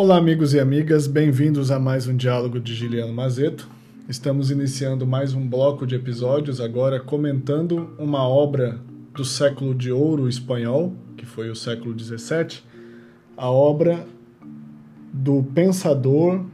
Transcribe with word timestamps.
Olá, 0.00 0.16
amigos 0.16 0.54
e 0.54 0.60
amigas, 0.60 1.08
bem-vindos 1.08 1.72
a 1.72 1.78
mais 1.80 2.06
um 2.06 2.16
diálogo 2.16 2.60
de 2.60 2.72
Giliano 2.72 3.12
Mazeto. 3.12 3.68
Estamos 4.08 4.48
iniciando 4.48 5.04
mais 5.04 5.34
um 5.34 5.44
bloco 5.44 5.84
de 5.84 5.96
episódios, 5.96 6.60
agora 6.60 7.00
comentando 7.00 7.90
uma 7.98 8.22
obra 8.22 8.78
do 9.12 9.24
século 9.24 9.74
de 9.74 9.90
ouro 9.90 10.28
espanhol, 10.28 10.94
que 11.16 11.26
foi 11.26 11.50
o 11.50 11.56
século 11.56 11.98
XVII, 11.98 12.60
a 13.36 13.50
obra 13.50 14.06
do 15.12 15.42
pensador 15.52 16.44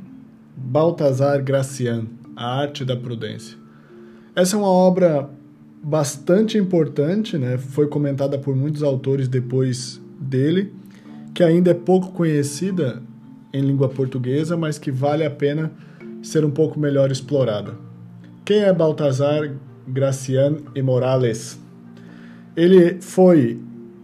Baltasar 0.57 1.45
Gracian, 1.45 2.07
A 2.35 2.61
Arte 2.61 2.83
da 2.83 2.97
Prudência. 2.97 3.59
Essa 4.35 4.57
é 4.57 4.59
uma 4.59 4.69
obra 4.69 5.29
bastante 5.83 6.57
importante, 6.57 7.37
né? 7.37 7.59
foi 7.59 7.89
comentada 7.89 8.39
por 8.39 8.57
muitos 8.57 8.83
autores 8.83 9.29
depois 9.29 10.01
dele, 10.19 10.73
que 11.35 11.45
ainda 11.45 11.73
é 11.73 11.75
pouco 11.75 12.11
conhecida 12.13 13.03
em 13.55 13.63
língua 13.63 13.89
portuguesa, 13.89 14.57
mas 14.57 14.79
que 14.79 14.91
vale 14.91 15.25
a 15.25 15.31
pena 15.31 15.71
ser 16.21 16.45
um 16.45 16.51
pouco 16.51 16.79
melhor 16.79 17.13
explorada. 17.13 17.75
Quem 18.45 18.59
é 18.59 18.73
Baltasar 18.73 19.55
Gracian 19.87 20.57
e 20.75 20.83
Morales? 20.83 21.59
Ele 22.57 23.01
foi 23.01 23.61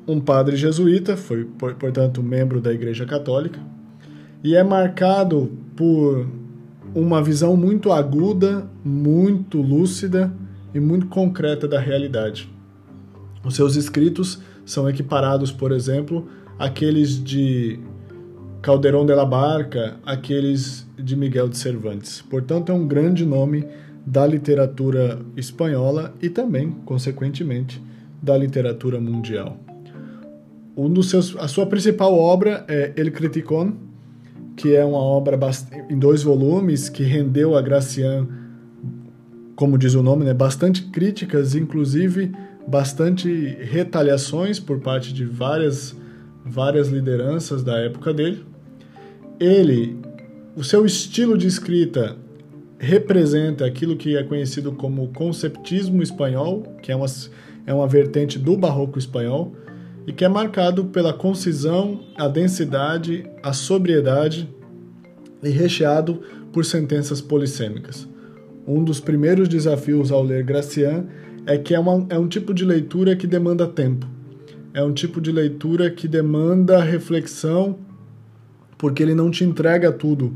um 0.06 0.20
padre 0.20 0.56
jesuíta, 0.56 1.16
foi, 1.16 1.44
portanto, 1.44 2.22
membro 2.22 2.60
da 2.60 2.72
Igreja 2.72 3.04
Católica, 3.04 3.58
e 4.42 4.54
é 4.54 4.62
marcado 4.62 5.50
por 5.74 6.26
uma 6.94 7.22
visão 7.22 7.56
muito 7.56 7.92
aguda, 7.92 8.70
muito 8.84 9.60
lúcida 9.60 10.32
e 10.72 10.78
muito 10.78 11.06
concreta 11.06 11.66
da 11.66 11.80
realidade. 11.80 12.48
Os 13.44 13.56
seus 13.56 13.74
escritos 13.74 14.40
são 14.64 14.88
equiparados, 14.88 15.50
por 15.50 15.72
exemplo, 15.72 16.28
àqueles 16.58 17.22
de 17.22 17.80
Calderón 18.62 19.06
de 19.06 19.14
la 19.14 19.24
Barca, 19.24 19.96
aqueles 20.04 20.86
de 20.98 21.16
Miguel 21.16 21.48
de 21.48 21.56
Cervantes. 21.56 22.22
Portanto, 22.28 22.70
é 22.70 22.74
um 22.74 22.86
grande 22.86 23.24
nome 23.24 23.64
da 24.04 24.26
literatura 24.26 25.18
espanhola 25.34 26.12
e 26.20 26.28
também, 26.28 26.70
consequentemente, 26.84 27.82
da 28.20 28.36
literatura 28.36 29.00
mundial. 29.00 29.56
Um 30.76 30.90
dos 30.90 31.08
seus, 31.08 31.34
a 31.36 31.48
sua 31.48 31.66
principal 31.66 32.12
obra 32.14 32.64
é 32.68 32.92
El 32.96 33.10
Criticón, 33.12 33.72
que 34.56 34.74
é 34.74 34.84
uma 34.84 34.98
obra 34.98 35.38
em 35.88 35.98
dois 35.98 36.22
volumes 36.22 36.90
que 36.90 37.02
rendeu 37.02 37.56
a 37.56 37.62
Gracian, 37.62 38.28
como 39.56 39.78
diz 39.78 39.94
o 39.94 40.02
nome, 40.02 40.24
né, 40.24 40.34
bastante 40.34 40.84
críticas, 40.90 41.54
inclusive 41.54 42.32
bastante 42.66 43.56
retaliações 43.62 44.60
por 44.60 44.80
parte 44.80 45.14
de 45.14 45.24
várias 45.24 45.96
várias 46.44 46.88
lideranças 46.88 47.62
da 47.62 47.78
época 47.78 48.12
dele. 48.12 48.44
Ele, 49.38 49.96
o 50.56 50.64
seu 50.64 50.84
estilo 50.84 51.36
de 51.36 51.46
escrita 51.46 52.16
representa 52.78 53.64
aquilo 53.66 53.96
que 53.96 54.16
é 54.16 54.22
conhecido 54.22 54.72
como 54.72 55.08
conceptismo 55.08 56.02
espanhol, 56.02 56.62
que 56.82 56.90
é 56.90 56.96
uma, 56.96 57.06
é 57.66 57.74
uma 57.74 57.86
vertente 57.86 58.38
do 58.38 58.56
barroco 58.56 58.98
espanhol, 58.98 59.54
e 60.06 60.12
que 60.12 60.24
é 60.24 60.28
marcado 60.28 60.86
pela 60.86 61.12
concisão, 61.12 62.00
a 62.16 62.26
densidade, 62.26 63.24
a 63.42 63.52
sobriedade 63.52 64.48
e 65.42 65.50
recheado 65.50 66.20
por 66.52 66.64
sentenças 66.64 67.20
polissêmicas. 67.20 68.08
Um 68.66 68.82
dos 68.82 68.98
primeiros 68.98 69.48
desafios 69.48 70.10
ao 70.10 70.22
ler 70.22 70.42
Gracian 70.42 71.06
é 71.46 71.58
que 71.58 71.74
é, 71.74 71.78
uma, 71.78 72.06
é 72.08 72.18
um 72.18 72.28
tipo 72.28 72.52
de 72.54 72.64
leitura 72.64 73.16
que 73.16 73.26
demanda 73.26 73.66
tempo. 73.66 74.06
É 74.72 74.82
um 74.82 74.92
tipo 74.92 75.20
de 75.20 75.32
leitura 75.32 75.90
que 75.90 76.06
demanda 76.06 76.82
reflexão, 76.82 77.78
porque 78.78 79.02
ele 79.02 79.14
não 79.14 79.30
te 79.30 79.44
entrega 79.44 79.90
tudo 79.90 80.32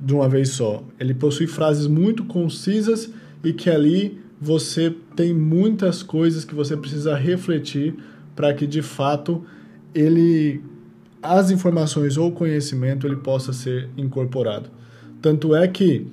de 0.00 0.12
uma 0.12 0.28
vez 0.28 0.50
só. 0.50 0.84
Ele 1.00 1.14
possui 1.14 1.46
frases 1.46 1.86
muito 1.86 2.24
concisas 2.24 3.10
e 3.42 3.52
que 3.52 3.70
ali 3.70 4.20
você 4.40 4.94
tem 5.16 5.32
muitas 5.32 6.02
coisas 6.02 6.44
que 6.44 6.54
você 6.54 6.76
precisa 6.76 7.14
refletir 7.16 7.94
para 8.34 8.52
que 8.52 8.66
de 8.66 8.82
fato 8.82 9.44
ele 9.94 10.60
as 11.22 11.50
informações 11.50 12.16
ou 12.16 12.32
conhecimento 12.32 13.06
ele 13.06 13.16
possa 13.16 13.52
ser 13.52 13.88
incorporado. 13.96 14.68
Tanto 15.20 15.54
é 15.54 15.68
que 15.68 16.06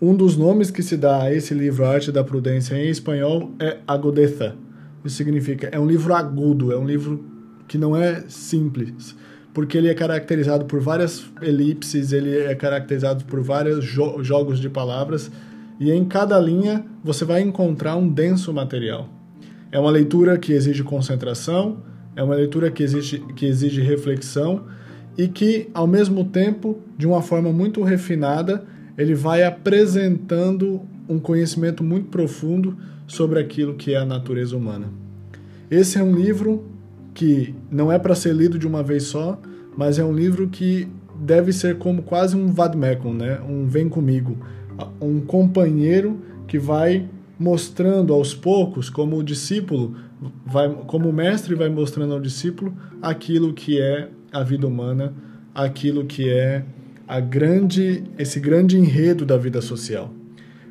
um 0.00 0.14
dos 0.14 0.36
nomes 0.36 0.70
que 0.70 0.82
se 0.82 0.96
dá 0.96 1.22
a 1.22 1.34
esse 1.34 1.52
livro, 1.52 1.84
Arte 1.84 2.10
da 2.10 2.24
Prudência, 2.24 2.74
em 2.74 2.88
espanhol, 2.88 3.52
é 3.58 3.78
agudeza. 3.86 4.56
Isso 5.04 5.16
significa, 5.16 5.68
é 5.70 5.78
um 5.78 5.86
livro 5.86 6.14
agudo, 6.14 6.72
é 6.72 6.78
um 6.78 6.86
livro 6.86 7.24
que 7.68 7.76
não 7.76 7.96
é 7.96 8.24
simples, 8.28 9.14
porque 9.52 9.76
ele 9.76 9.88
é 9.88 9.94
caracterizado 9.94 10.64
por 10.64 10.80
várias 10.80 11.24
elipses, 11.42 12.12
ele 12.12 12.36
é 12.36 12.54
caracterizado 12.54 13.24
por 13.24 13.42
vários 13.42 13.84
jo 13.84 14.22
jogos 14.22 14.58
de 14.58 14.68
palavras, 14.68 15.30
e 15.78 15.90
em 15.90 16.04
cada 16.04 16.38
linha 16.40 16.84
você 17.02 17.24
vai 17.24 17.42
encontrar 17.42 17.96
um 17.96 18.08
denso 18.08 18.52
material. 18.52 19.08
É 19.70 19.78
uma 19.78 19.90
leitura 19.90 20.38
que 20.38 20.52
exige 20.52 20.82
concentração, 20.82 21.82
é 22.16 22.22
uma 22.22 22.34
leitura 22.34 22.70
que 22.70 22.82
exige, 22.82 23.18
que 23.34 23.44
exige 23.44 23.80
reflexão 23.82 24.64
e 25.18 25.28
que, 25.28 25.68
ao 25.74 25.86
mesmo 25.86 26.24
tempo, 26.24 26.80
de 26.96 27.06
uma 27.06 27.20
forma 27.20 27.52
muito 27.52 27.82
refinada, 27.82 28.64
ele 28.96 29.14
vai 29.14 29.42
apresentando 29.42 30.82
um 31.08 31.18
conhecimento 31.18 31.82
muito 31.82 32.08
profundo 32.08 32.76
sobre 33.06 33.38
aquilo 33.38 33.74
que 33.74 33.92
é 33.92 33.98
a 33.98 34.04
natureza 34.04 34.56
humana. 34.56 34.88
Esse 35.70 35.98
é 35.98 36.02
um 36.02 36.14
livro 36.14 36.64
que 37.12 37.54
não 37.70 37.90
é 37.90 37.98
para 37.98 38.14
ser 38.14 38.34
lido 38.34 38.58
de 38.58 38.66
uma 38.66 38.82
vez 38.82 39.04
só, 39.04 39.40
mas 39.76 39.98
é 39.98 40.04
um 40.04 40.12
livro 40.12 40.48
que 40.48 40.88
deve 41.14 41.52
ser 41.52 41.78
como 41.78 42.02
quase 42.02 42.36
um 42.36 42.48
vadmecum, 42.48 43.12
né? 43.12 43.40
Um 43.48 43.66
vem 43.66 43.88
comigo, 43.88 44.36
um 45.00 45.20
companheiro 45.20 46.20
que 46.46 46.58
vai 46.58 47.08
mostrando 47.38 48.12
aos 48.12 48.34
poucos 48.34 48.88
como 48.88 49.18
o 49.18 49.22
discípulo 49.22 49.96
vai 50.46 50.68
como 50.86 51.08
o 51.08 51.12
mestre 51.12 51.54
vai 51.54 51.68
mostrando 51.68 52.14
ao 52.14 52.20
discípulo 52.20 52.72
aquilo 53.02 53.52
que 53.52 53.80
é 53.80 54.08
a 54.32 54.42
vida 54.42 54.66
humana, 54.66 55.12
aquilo 55.54 56.04
que 56.04 56.28
é 56.28 56.64
grande 57.20 58.04
esse 58.18 58.40
grande 58.40 58.78
enredo 58.78 59.24
da 59.24 59.36
vida 59.36 59.60
social. 59.60 60.10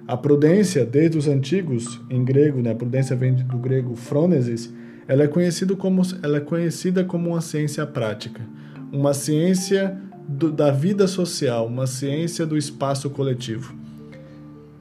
A 0.05 0.17
prudência, 0.17 0.85
desde 0.85 1.17
os 1.17 1.27
antigos, 1.27 2.01
em 2.09 2.23
grego, 2.25 2.61
né, 2.61 2.71
a 2.71 2.75
prudência 2.75 3.15
vem 3.15 3.33
do 3.33 3.57
grego 3.57 3.95
phronesis, 3.95 4.73
ela 5.07 5.23
é, 5.23 5.27
conhecido 5.27 5.77
como, 5.77 6.01
ela 6.21 6.37
é 6.37 6.41
conhecida 6.41 7.03
como 7.03 7.29
uma 7.29 7.41
ciência 7.41 7.85
prática, 7.85 8.41
uma 8.91 9.13
ciência 9.13 9.97
do, 10.27 10.51
da 10.51 10.71
vida 10.71 11.07
social, 11.07 11.67
uma 11.67 11.87
ciência 11.87 12.45
do 12.45 12.57
espaço 12.57 13.09
coletivo. 13.09 13.73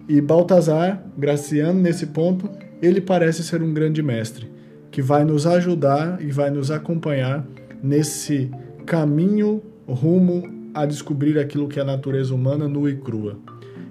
E 0.09 0.21
Baltazar, 0.21 1.05
Graciano, 1.17 1.81
nesse 1.81 2.07
ponto, 2.07 2.51
ele 2.81 3.01
parece 3.01 3.45
ser 3.45 3.63
um 3.63 3.73
grande 3.73 4.03
mestre, 4.03 4.51
que 4.91 5.01
vai 5.01 5.25
nos 5.25 5.47
ajudar 5.47 6.21
e 6.21 6.31
vai 6.33 6.51
nos 6.51 6.71
acompanhar 6.71 7.47
nesse 7.83 8.51
caminho 8.85 9.63
rumo 9.87 10.62
a 10.75 10.87
descobrir 10.87 11.39
aquilo 11.39 11.69
que 11.69 11.79
é 11.79 11.83
a 11.83 11.87
natureza 11.87 12.35
humana 12.35 12.69
nua 12.69 12.91
e 12.91 12.97
crua. 12.97 13.39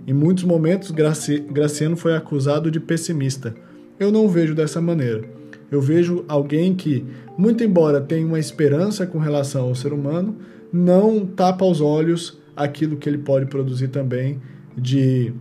Em 0.08 0.14
muitos 0.14 0.44
momentos, 0.44 0.92
Graci 0.92 1.40
Graciano 1.40 1.96
foi 1.96 2.16
acusado 2.16 2.72
de 2.72 2.80
pessimista. 2.80 3.54
Eu 4.00 4.12
não 4.12 4.28
vejo 4.28 4.56
dessa 4.56 4.82
maneira. 4.82 5.24
Eu 5.72 5.80
vejo 5.80 6.26
alguém 6.28 6.74
que, 6.74 7.06
muito 7.38 7.64
embora 7.64 8.02
tenha 8.02 8.26
uma 8.26 8.40
esperança 8.40 9.06
com 9.06 9.20
relação 9.20 9.66
ao 9.66 9.76
ser 9.76 9.94
humano, 9.94 10.36
não 10.74 11.26
tapa 11.26 11.64
os 11.66 11.82
olhos 11.82 12.40
aquilo 12.56 12.98
que 12.98 13.08
ele 13.08 13.20
pode 13.20 13.46
produzir 13.46 13.88
também 13.88 14.42
de 14.78 15.34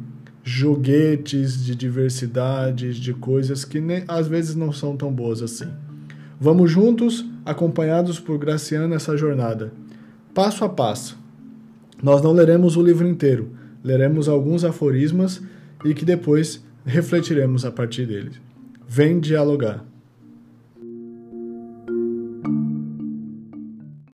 joguetes, 0.43 1.64
de 1.64 1.75
diversidades, 1.75 2.97
de 2.97 3.12
coisas 3.12 3.64
que 3.64 3.81
nem, 3.81 4.05
às 4.09 4.26
vezes 4.26 4.55
não 4.55 4.73
são 4.73 4.97
tão 4.97 5.12
boas 5.12 5.43
assim. 5.43 5.69
Vamos 6.41 6.70
juntos, 6.70 7.25
acompanhados 7.44 8.19
por 8.19 8.38
Graciano 8.38 8.88
nessa 8.88 9.17
jornada. 9.17 9.73
Passo 10.32 10.64
a 10.64 10.69
passo. 10.69 11.19
Nós 12.02 12.23
não 12.23 12.32
leremos 12.32 12.76
o 12.76 12.82
livro 12.82 13.06
inteiro, 13.06 13.50
leremos 13.85 14.29
alguns 14.29 14.64
aforismas 14.64 15.43
e 15.85 15.94
que 15.94 16.05
depois 16.05 16.64
refletiremos 16.85 17.64
a 17.64 17.70
partir 17.70 18.06
deles. 18.06 18.41
Vem 18.88 19.20
dialogar. 19.20 19.85